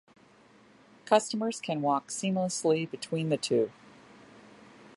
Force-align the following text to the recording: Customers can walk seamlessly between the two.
Customers 1.05 1.61
can 1.61 1.83
walk 1.83 2.07
seamlessly 2.07 2.89
between 2.89 3.29
the 3.29 3.37
two. 3.37 3.69